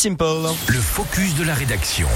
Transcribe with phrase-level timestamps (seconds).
[0.00, 0.24] Simple.
[0.68, 2.08] Le focus de la rédaction.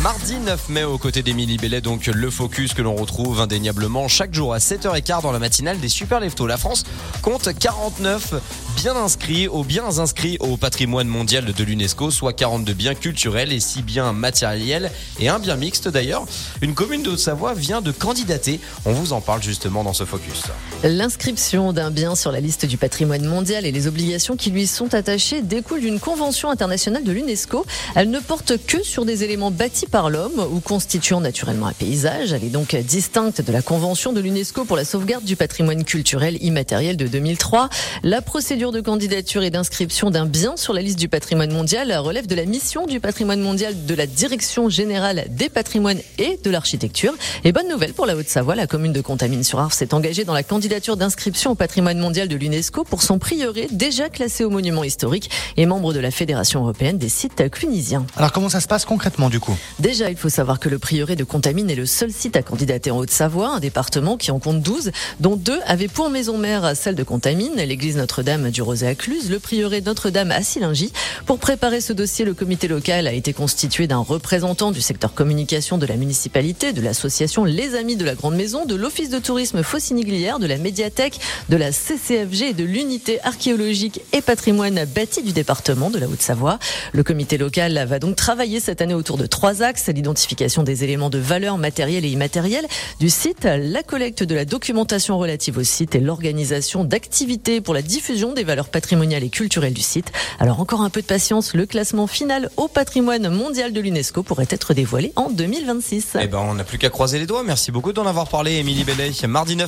[0.00, 4.32] Mardi 9 mai, aux côtés d'Émilie Bellet, donc le focus que l'on retrouve indéniablement chaque
[4.32, 6.46] jour à 7h15 dans la matinale des Super Leftos.
[6.46, 6.84] La France
[7.20, 8.34] compte 49
[8.78, 13.58] bien inscrits aux biens inscrits au patrimoine mondial de l'UNESCO, soit 42 biens culturels et
[13.58, 16.26] 6 biens matériels et un bien mixte d'ailleurs.
[16.62, 18.60] Une commune de Haute-Savoie vient de candidater.
[18.84, 20.44] On vous en parle justement dans ce focus.
[20.84, 24.94] L'inscription d'un bien sur la liste du patrimoine mondial et les obligations qui lui sont
[24.94, 27.66] attachées découlent d'une convention internationale de l'UNESCO.
[27.96, 32.32] Elle ne porte que sur des éléments bâtis par l'homme ou constituant naturellement un paysage.
[32.32, 36.40] Elle est donc distincte de la Convention de l'UNESCO pour la sauvegarde du patrimoine culturel
[36.44, 37.70] immatériel de 2003.
[38.04, 42.26] La procédure de candidature et d'inscription d'un bien sur la liste du patrimoine mondial relève
[42.26, 47.14] de la mission du patrimoine mondial de la Direction générale des patrimoines et de l'architecture.
[47.44, 50.96] Et bonne nouvelle pour la Haute-Savoie, la commune de Contamine-sur-Arve s'est engagée dans la candidature
[50.96, 55.66] d'inscription au patrimoine mondial de l'UNESCO pour son prieuré déjà classé au monument historique et
[55.66, 58.06] membre de la Fédération européenne des sites clunisiens.
[58.16, 59.56] Alors comment ça se passe concrètement du coup?
[59.78, 62.90] Déjà, il faut savoir que le prieuré de Contamine est le seul site à candidater
[62.90, 64.90] en Haute-Savoie, un département qui en compte 12,
[65.20, 69.30] dont deux avaient pour maison mère celle de Contamine, l'église Notre-Dame du Rosé à Cluse,
[69.30, 70.92] le prieuré Notre-Dame à Silingy.
[71.26, 75.78] Pour préparer ce dossier, le comité local a été constitué d'un représentant du secteur communication
[75.78, 79.62] de la municipalité, de l'association Les Amis de la Grande Maison, de l'Office de tourisme
[79.62, 85.32] Fauciniglière, de la médiathèque, de la CCFG et de l'unité archéologique et patrimoine bâti du
[85.32, 86.58] département de la Haute-Savoie.
[86.92, 91.10] Le comité local va donc travailler cette année autour de trois axes l'identification des éléments
[91.10, 92.66] de valeur matérielle et immatérielle
[93.00, 97.82] du site, la collecte de la documentation relative au site et l'organisation d'activités pour la
[97.82, 100.12] diffusion des valeurs patrimoniales et culturelles du site.
[100.38, 104.46] Alors encore un peu de patience, le classement final au patrimoine mondial de l'UNESCO pourrait
[104.50, 106.16] être dévoilé en 2026.
[106.20, 107.42] Eh ben, on n'a plus qu'à croiser les doigts.
[107.42, 109.10] Merci beaucoup d'en avoir parlé, Émilie Bellet.
[109.26, 109.66] Mardi 9